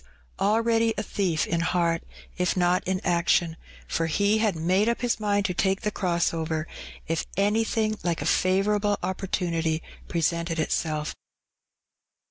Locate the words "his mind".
5.01-5.45